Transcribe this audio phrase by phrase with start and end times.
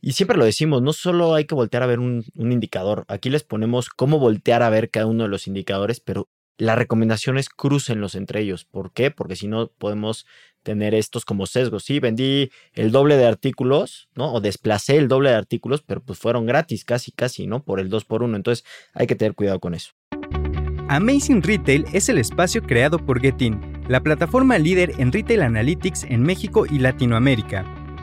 [0.00, 3.44] Y siempre lo decimos, no solo hay que voltear a ver un, indicador, aquí les
[3.44, 8.14] ponemos cómo voltear a ver cada uno de los indicadores, pero la recomendación es crucenlos
[8.14, 8.64] entre ellos.
[8.64, 9.10] ¿Por qué?
[9.10, 10.26] Porque si no podemos
[10.62, 11.84] tener estos como sesgos.
[11.84, 14.32] Sí, vendí el doble de artículos, ¿no?
[14.32, 17.62] O desplacé el doble de artículos, pero pues fueron gratis, casi, casi, ¿no?
[17.64, 19.92] Por el 2 por 1 Entonces hay que tener cuidado con eso.
[20.88, 26.22] Amazing Retail es el espacio creado por Getin, la plataforma líder en retail analytics en
[26.22, 27.79] México y Latinoamérica.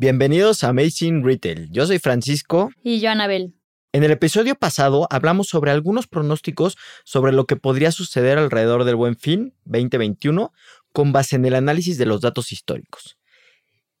[0.00, 1.68] Bienvenidos a Amazing Retail.
[1.70, 2.70] Yo soy Francisco.
[2.82, 3.52] Y yo, Anabel.
[3.92, 8.96] En el episodio pasado hablamos sobre algunos pronósticos sobre lo que podría suceder alrededor del
[8.96, 10.54] Buen Fin 2021
[10.94, 13.18] con base en el análisis de los datos históricos.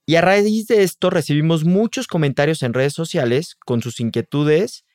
[0.06, 4.86] Y a raíz de esto recibimos muchos comentarios en redes sociales con sus inquietudes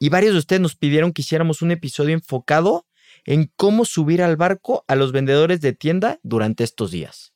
[0.00, 2.88] y varios de ustedes nos pidieron que hiciéramos un episodio enfocado
[3.24, 7.34] en cómo subir al barco a los vendedores de tienda durante estos días.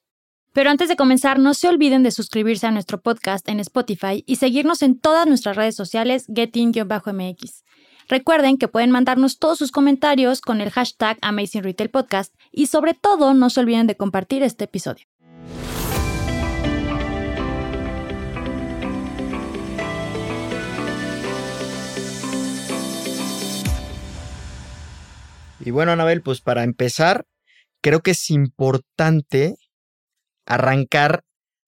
[0.54, 4.36] Pero antes de comenzar, no se olviden de suscribirse a nuestro podcast en Spotify y
[4.36, 7.64] seguirnos en todas nuestras redes sociales getting-mx.
[8.08, 12.94] Recuerden que pueden mandarnos todos sus comentarios con el hashtag Amazing Retail Podcast y sobre
[12.94, 15.06] todo no se olviden de compartir este episodio.
[25.58, 27.26] Y bueno, Anabel, pues para empezar,
[27.80, 29.56] creo que es importante
[30.46, 31.24] arrancar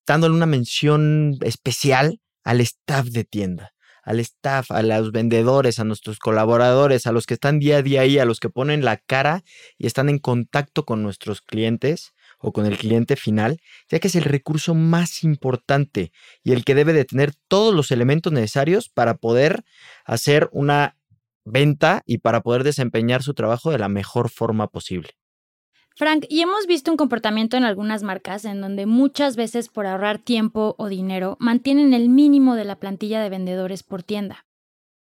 [0.07, 6.19] dándole una mención especial al staff de tienda, al staff, a los vendedores, a nuestros
[6.19, 9.43] colaboradores, a los que están día a día ahí, a los que ponen la cara
[9.77, 13.59] y están en contacto con nuestros clientes o con el cliente final,
[13.91, 16.13] ya que es el recurso más importante
[16.45, 19.65] y el que debe de tener todos los elementos necesarios para poder
[20.05, 20.97] hacer una
[21.45, 25.11] venta y para poder desempeñar su trabajo de la mejor forma posible.
[25.99, 30.19] Frank, y hemos visto un comportamiento en algunas marcas en donde muchas veces por ahorrar
[30.19, 34.45] tiempo o dinero mantienen el mínimo de la plantilla de vendedores por tienda.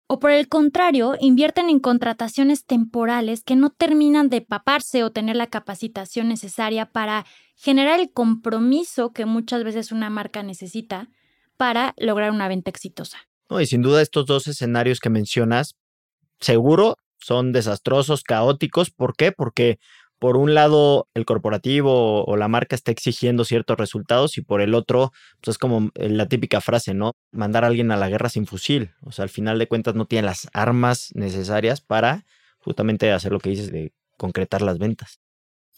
[0.08, 5.38] O por el contrario, invierten en contrataciones temporales que no terminan de paparse o tener
[5.38, 11.08] la capacitación necesaria para generar el compromiso que muchas veces una marca necesita
[11.56, 13.20] para lograr una venta exitosa.
[13.50, 15.76] y sin duda estos dos escenarios que mencionas,
[16.42, 18.92] seguro son desastrosos, caóticos.
[18.92, 19.32] ¿Por qué?
[19.32, 19.80] Porque
[20.24, 24.74] por un lado el corporativo o la marca está exigiendo ciertos resultados y por el
[24.74, 25.12] otro,
[25.42, 27.12] pues es como eh, la típica frase, ¿no?
[27.34, 28.92] Mandar a alguien a la guerra sin fusil.
[29.02, 32.26] O sea, al final de cuentas no tiene las armas necesarias para
[32.60, 35.20] justamente hacer lo que dices de concretar las ventas.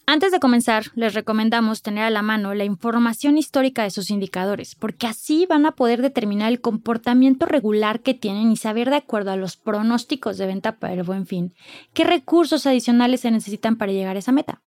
[0.08, 4.76] Antes de comenzar, les recomendamos tener a la mano la información histórica de sus indicadores,
[4.76, 9.32] porque así van a poder determinar el comportamiento regular que tienen y saber de acuerdo
[9.32, 11.56] a los pronósticos de venta para el buen fin,
[11.94, 14.62] qué recursos adicionales se necesitan para llegar a esa meta.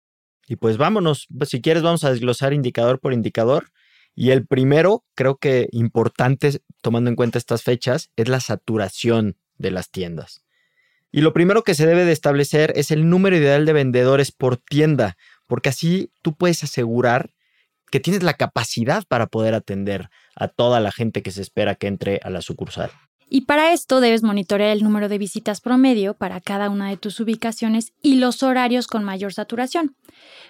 [0.48, 3.72] Y pues vámonos, pues si quieres vamos a desglosar indicador por indicador.
[4.14, 9.70] Y el primero, creo que importante tomando en cuenta estas fechas, es la saturación de
[9.70, 10.45] las tiendas.
[11.16, 14.58] Y lo primero que se debe de establecer es el número ideal de vendedores por
[14.58, 15.16] tienda,
[15.46, 17.30] porque así tú puedes asegurar
[17.90, 21.86] que tienes la capacidad para poder atender a toda la gente que se espera que
[21.86, 22.90] entre a la sucursal.
[23.30, 27.18] Y para esto debes monitorear el número de visitas promedio para cada una de tus
[27.18, 29.96] ubicaciones y los horarios con mayor saturación.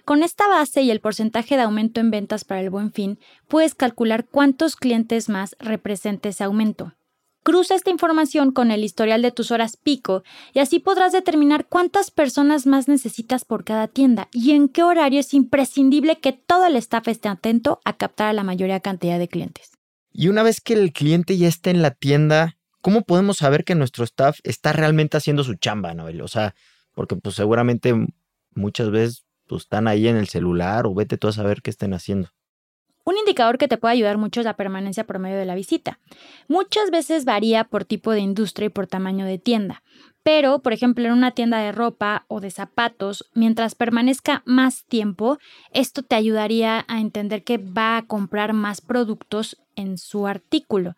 [0.04, 3.76] Con esta base y el porcentaje de aumento en ventas para el buen fin, puedes
[3.76, 6.92] calcular cuántos clientes más representa ese aumento.
[7.46, 12.10] Cruza esta información con el historial de tus horas pico y así podrás determinar cuántas
[12.10, 16.74] personas más necesitas por cada tienda y en qué horario es imprescindible que todo el
[16.74, 19.70] staff esté atento a captar a la mayoría cantidad de clientes.
[20.10, 23.76] Y una vez que el cliente ya esté en la tienda, ¿cómo podemos saber que
[23.76, 26.22] nuestro staff está realmente haciendo su chamba, Noel?
[26.22, 26.56] O sea,
[26.94, 27.94] porque pues seguramente
[28.56, 31.94] muchas veces pues, están ahí en el celular o vete tú a saber qué estén
[31.94, 32.28] haciendo.
[33.06, 36.00] Un indicador que te puede ayudar mucho es la permanencia promedio de la visita.
[36.48, 39.84] Muchas veces varía por tipo de industria y por tamaño de tienda.
[40.24, 45.38] Pero, por ejemplo, en una tienda de ropa o de zapatos, mientras permanezca más tiempo,
[45.72, 50.96] esto te ayudaría a entender que va a comprar más productos en su artículo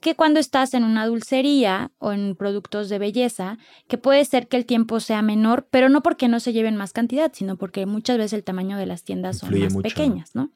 [0.00, 3.58] que cuando estás en una dulcería o en productos de belleza,
[3.88, 6.92] que puede ser que el tiempo sea menor, pero no porque no se lleven más
[6.92, 10.50] cantidad, sino porque muchas veces el tamaño de las tiendas son más pequeñas, ¿no?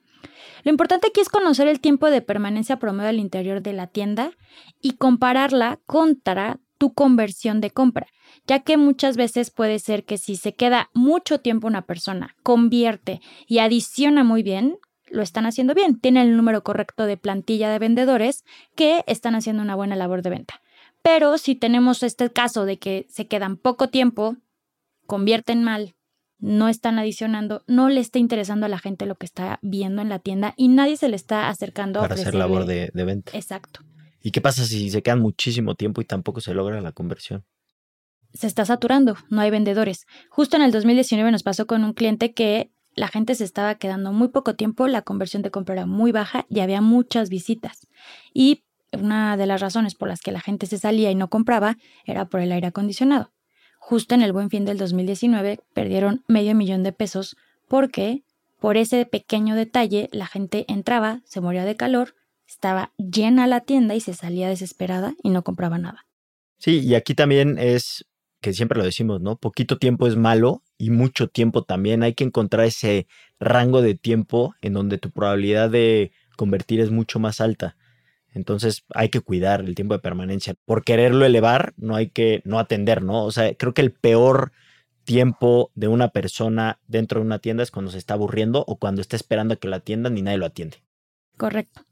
[0.65, 4.33] Lo importante aquí es conocer el tiempo de permanencia promedio al interior de la tienda
[4.81, 8.09] y compararla contra tu conversión de compra,
[8.47, 13.21] ya que muchas veces puede ser que si se queda mucho tiempo una persona, convierte
[13.47, 14.79] y adiciona muy bien,
[15.09, 18.45] lo están haciendo bien, tienen el número correcto de plantilla de vendedores
[18.75, 20.61] que están haciendo una buena labor de venta.
[21.03, 24.37] Pero si tenemos este caso de que se quedan poco tiempo,
[25.07, 25.95] convierten mal,
[26.43, 30.09] no están adicionando, no le está interesando a la gente lo que está viendo en
[30.09, 33.31] la tienda y nadie se le está acercando para hacer labor de, de venta.
[33.35, 33.81] Exacto.
[34.21, 37.44] ¿Y qué pasa si se quedan muchísimo tiempo y tampoco se logra la conversión?
[38.35, 40.06] Se está saturando, no hay vendedores.
[40.31, 44.12] Justo en el 2019 nos pasó con un cliente que la gente se estaba quedando
[44.12, 47.87] muy poco tiempo, la conversión de compra era muy baja y había muchas visitas.
[48.35, 51.79] Y una de las razones por las que la gente se salía y no compraba
[52.05, 53.33] era por el aire acondicionado
[53.82, 57.37] justo en el buen fin del 2019 perdieron medio millón de pesos
[57.67, 58.23] porque
[58.61, 62.14] por ese pequeño detalle la gente entraba, se moría de calor,
[62.46, 66.06] estaba llena la tienda y se salía desesperada y no compraba nada.
[66.58, 68.06] Sí, y aquí también es
[68.40, 69.34] que siempre lo decimos, ¿no?
[69.37, 72.05] Poquito tiempo es malo y mucho tiempo también.
[72.05, 73.08] Hay que encontrar ese
[73.40, 77.76] rango de tiempo en donde tu probabilidad de convertir es mucho más alta.
[78.32, 80.55] Entonces hay que cuidar el tiempo de permanencia.
[80.64, 83.25] Por quererlo elevar, no hay que no atender, ¿no?
[83.25, 84.52] O sea, creo que el peor
[85.05, 89.00] tiempo de una persona dentro de una tienda es cuando se está aburriendo o cuando
[89.00, 90.82] está esperando a que la atiendan y nadie lo atiende.
[91.37, 91.82] Correcto.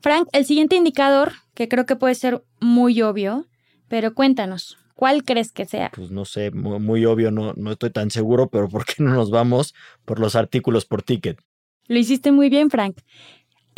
[0.00, 3.46] Frank, el siguiente indicador, que creo que puede ser muy obvio,
[3.88, 5.90] pero cuéntanos, ¿cuál crees que sea?
[5.94, 9.10] Pues no sé, muy, muy obvio, no, no estoy tan seguro, pero ¿por qué no
[9.14, 9.74] nos vamos
[10.04, 11.40] por los artículos por ticket?
[11.86, 12.98] Lo hiciste muy bien, Frank.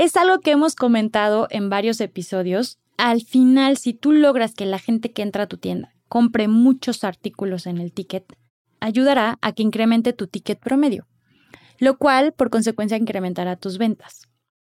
[0.01, 2.79] Es algo que hemos comentado en varios episodios.
[2.97, 7.05] Al final, si tú logras que la gente que entra a tu tienda compre muchos
[7.05, 8.25] artículos en el ticket,
[8.81, 11.07] ayudará a que incremente tu ticket promedio,
[11.79, 14.23] lo cual por consecuencia incrementará tus ventas.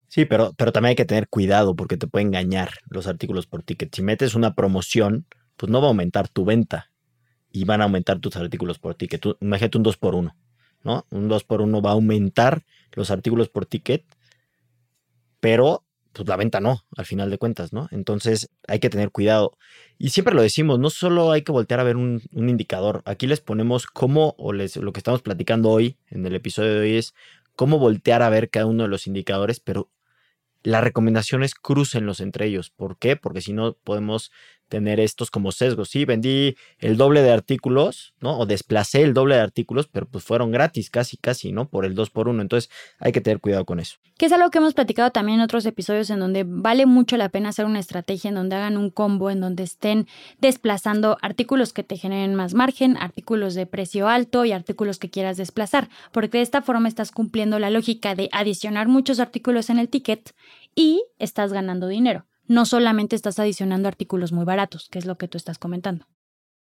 [0.08, 3.62] Sí, pero, pero también hay que tener cuidado porque te puede engañar los artículos por
[3.62, 3.94] ticket.
[3.94, 5.26] Si metes una promoción,
[5.56, 6.90] pues no va a aumentar tu venta
[7.52, 9.24] y van a aumentar tus artículos por ticket.
[9.40, 10.34] imagínate un 2 por 1
[10.82, 11.06] ¿no?
[11.10, 14.04] Un 2 por 1 va a aumentar los artículos por ticket
[15.42, 17.88] pero pues la venta no, al final de cuentas, ¿no?
[17.90, 19.58] Entonces hay que tener cuidado.
[19.98, 23.40] Y siempre lo decimos, no solo hay que voltear a ver un, indicador, aquí les
[23.40, 27.14] ponemos cómo, o les, lo que estamos platicando hoy en el episodio de hoy es
[27.56, 29.90] cómo voltear a ver cada uno de los indicadores, pero
[30.62, 32.70] la recomendación es crucenlos entre ellos.
[32.70, 33.16] ¿Por qué?
[33.16, 34.30] Porque si no podemos
[34.72, 35.90] tener estos como sesgos.
[35.90, 38.38] Sí, vendí el doble de artículos, ¿no?
[38.38, 41.68] O desplacé el doble de artículos, pero pues fueron gratis, casi, casi, ¿no?
[41.68, 43.98] Por el 2 por 1 Entonces hay que tener cuidado con eso.
[44.16, 47.28] Que es algo que hemos platicado también en otros episodios en donde vale mucho la
[47.28, 50.06] pena hacer una estrategia en donde hagan un combo, en donde estén
[50.40, 55.36] desplazando artículos que te generen más margen, artículos de precio alto y artículos que quieras
[55.36, 59.90] desplazar, porque de esta forma estás cumpliendo la lógica de adicionar muchos artículos en el
[59.90, 60.34] ticket
[60.74, 65.26] y estás ganando dinero no solamente estás adicionando artículos muy baratos, que es lo que
[65.26, 66.06] tú estás comentando.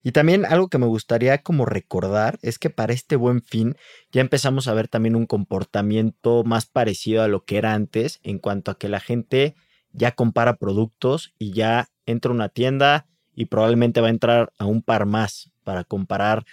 [0.02, 3.76] Y también algo que me gustaría como recordar es que para este buen fin
[4.12, 8.38] ya empezamos a ver también un comportamiento más parecido a lo que era antes en
[8.38, 9.54] cuanto a que la gente
[9.92, 14.66] ya compara productos y ya entra a una tienda y probablemente va a entrar a
[14.66, 16.44] un par más para comparar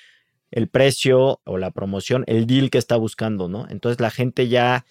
[0.51, 3.65] el precio o la promoción, el deal que está buscando, ¿no?
[3.69, 4.85] Entonces la gente ya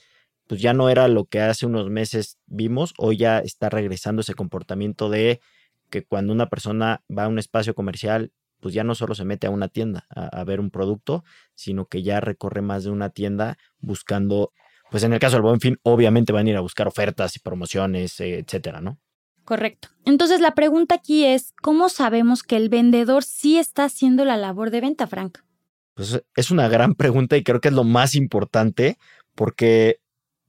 [0.47, 4.35] pues ya no era lo que hace unos meses vimos, hoy ya está regresando ese
[4.35, 5.41] comportamiento de
[5.91, 9.47] que cuando una persona va a un espacio comercial, pues ya no solo se mete
[9.47, 11.25] a una tienda a, ver un producto,
[11.55, 14.53] sino que ya recorre más de una tienda buscando,
[14.91, 17.41] pues en el caso del buen fin, obviamente van a ir a buscar ofertas y
[17.41, 18.99] promociones, eh, etcétera, ¿no?
[19.45, 19.89] Correcto.
[20.05, 24.71] Entonces la pregunta aquí es, ¿cómo sabemos que el vendedor sí está haciendo la labor
[24.71, 25.39] de venta, Frank?
[25.95, 28.99] Pues es una gran pregunta y creo que es lo más importante
[29.35, 30.01] porque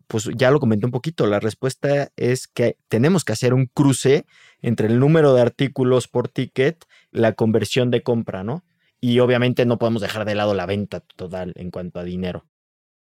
[0.08, 4.26] pues ya lo comenté un poquito, la respuesta es que tenemos que hacer un cruce
[4.62, 8.64] entre el número de artículos por ticket, la conversión de compra, ¿no?
[9.00, 12.46] Y obviamente no podemos dejar de lado la venta total en cuanto a dinero.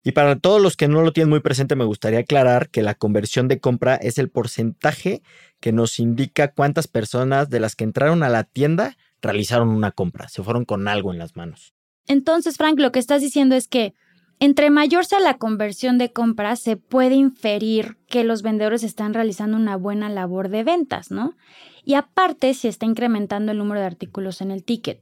[0.02, 2.94] Y para todos los que no lo tienen muy presente, me gustaría aclarar que la
[2.94, 5.22] conversión de compra es el porcentaje
[5.58, 10.28] que nos indica cuántas personas de las que entraron a la tienda realizaron una compra,
[10.28, 11.74] se fueron con algo en las manos.
[12.06, 13.94] Entonces, Frank, lo que estás diciendo es que
[14.38, 19.56] entre mayor sea la conversión de compras, se puede inferir que los vendedores están realizando
[19.56, 21.36] una buena labor de ventas, ¿no?
[21.84, 25.00] Y aparte, se está incrementando el número de artículos en el ticket.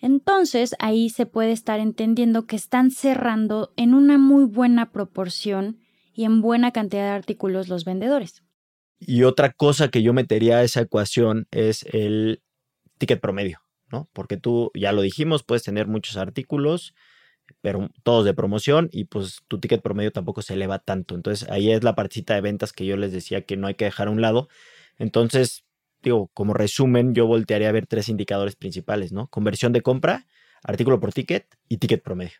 [0.00, 5.78] Entonces, ahí se puede estar entendiendo que están cerrando en una muy buena proporción
[6.12, 8.42] y en buena cantidad de artículos los vendedores.
[8.98, 12.42] Y otra cosa que yo metería a esa ecuación es el
[12.98, 14.08] ticket promedio, ¿no?
[14.12, 16.94] Porque tú, ya lo dijimos, puedes tener muchos artículos,
[17.62, 21.14] pero todos de promoción y pues tu ticket promedio tampoco se eleva tanto.
[21.14, 23.86] Entonces ahí es la partecita de ventas que yo les decía que no hay que
[23.86, 24.48] dejar a un lado.
[24.98, 25.64] Entonces,
[26.02, 29.28] digo, como resumen, yo voltearía a ver tres indicadores principales, ¿no?
[29.28, 30.26] Conversión de compra,
[30.62, 32.38] artículo por ticket y ticket promedio.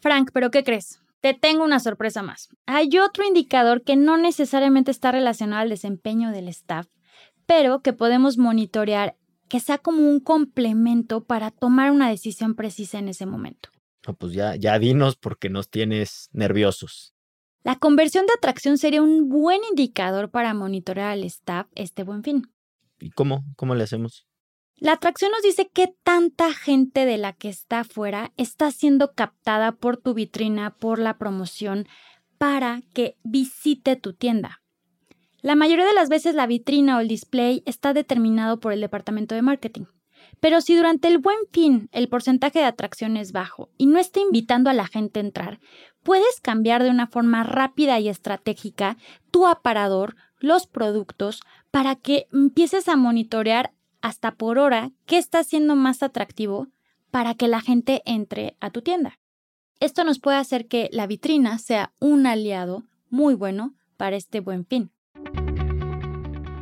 [0.00, 1.00] Frank, ¿pero qué crees?
[1.20, 2.48] Te tengo una sorpresa más.
[2.66, 6.86] Hay otro indicador que no necesariamente está relacionado al desempeño del staff,
[7.46, 9.16] pero que podemos monitorear
[9.48, 13.70] que sea como un complemento para tomar una decisión precisa en ese momento.
[14.14, 17.14] Pues ya, ya dinos porque nos tienes nerviosos.
[17.62, 22.42] La conversión de atracción sería un buen indicador para monitorear al staff este buen fin.
[23.00, 23.44] ¿Y cómo?
[23.56, 24.26] ¿Cómo le hacemos?
[24.76, 29.72] La atracción nos dice qué tanta gente de la que está afuera está siendo captada
[29.72, 31.88] por tu vitrina, por la promoción,
[32.38, 34.62] para que visite tu tienda.
[35.40, 39.34] La mayoría de las veces la vitrina o el display está determinado por el departamento
[39.34, 39.84] de marketing.
[40.40, 44.20] Pero si durante el buen fin el porcentaje de atracción es bajo y no está
[44.20, 45.60] invitando a la gente a entrar,
[46.02, 48.96] puedes cambiar de una forma rápida y estratégica
[49.30, 51.40] tu aparador, los productos,
[51.70, 56.68] para que empieces a monitorear hasta por hora qué está siendo más atractivo
[57.10, 59.18] para que la gente entre a tu tienda.
[59.80, 64.64] Esto nos puede hacer que la vitrina sea un aliado muy bueno para este buen
[64.64, 64.90] fin.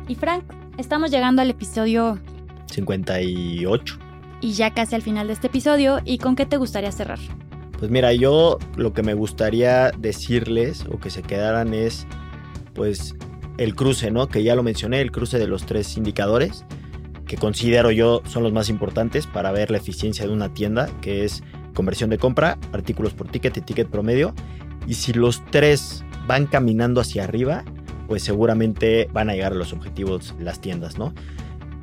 [0.07, 0.43] Y Frank,
[0.77, 2.19] estamos llegando al episodio
[2.71, 3.99] 58.
[4.41, 7.19] Y ya casi al final de este episodio, ¿y con qué te gustaría cerrar?
[7.79, 12.07] Pues mira, yo lo que me gustaría decirles o que se quedaran es
[12.73, 13.15] pues
[13.57, 14.27] el cruce, ¿no?
[14.27, 16.65] Que ya lo mencioné, el cruce de los tres indicadores
[17.27, 21.25] que considero yo son los más importantes para ver la eficiencia de una tienda, que
[21.25, 21.43] es
[21.73, 24.33] conversión de compra, artículos por ticket y ticket promedio.
[24.87, 27.63] Y si los tres van caminando hacia arriba,
[28.07, 31.13] pues seguramente van a llegar a los objetivos las tiendas, ¿no?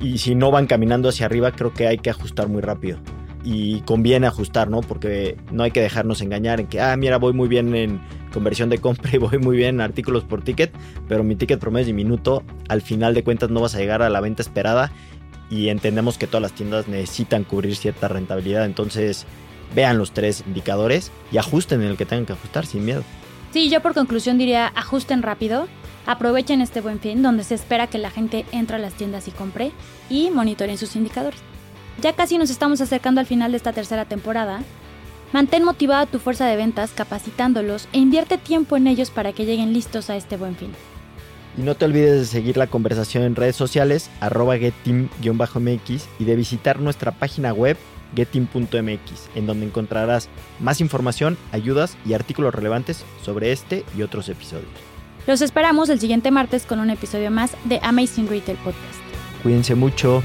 [0.03, 2.99] Y si no van caminando hacia arriba, creo que hay que ajustar muy rápido.
[3.45, 4.81] Y conviene ajustar, ¿no?
[4.81, 8.01] Porque no hay que dejarnos engañar en que, ah, mira, voy muy bien en
[8.33, 10.73] conversión de compra y voy muy bien en artículos por ticket,
[11.07, 12.43] pero mi ticket promedio es diminuto.
[12.67, 14.91] Al final de cuentas no vas a llegar a la venta esperada
[15.49, 18.65] y entendemos que todas las tiendas necesitan cubrir cierta rentabilidad.
[18.65, 19.25] Entonces,
[19.73, 23.03] vean los tres indicadores y ajusten en el que tengan que ajustar sin miedo.
[23.51, 25.67] Sí, yo por conclusión diría ajusten rápido,
[26.05, 29.31] aprovechen este buen fin donde se espera que la gente entre a las tiendas y
[29.31, 29.71] compre
[30.09, 31.39] y monitoreen sus indicadores.
[32.01, 34.61] Ya casi nos estamos acercando al final de esta tercera temporada.
[35.31, 39.73] Mantén motivada tu fuerza de ventas capacitándolos e invierte tiempo en ellos para que lleguen
[39.73, 40.71] listos a este buen fin.
[41.57, 46.35] Y no te olvides de seguir la conversación en redes sociales, arroba getteam-mx y de
[46.35, 47.77] visitar nuestra página web
[48.15, 50.29] getteam.mx, en donde encontrarás
[50.59, 54.92] más información, ayudas y artículos relevantes sobre este y otros episodios.
[55.25, 58.99] Los esperamos el siguiente martes con un episodio más de Amazing Retail Podcast.
[59.41, 60.21] Cuídense mucho.